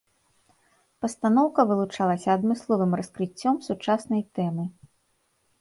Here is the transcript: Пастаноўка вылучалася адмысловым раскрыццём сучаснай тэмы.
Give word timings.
Пастаноўка 1.05 1.65
вылучалася 1.71 2.27
адмысловым 2.37 2.91
раскрыццём 3.01 3.55
сучаснай 3.67 4.29
тэмы. 4.39 4.65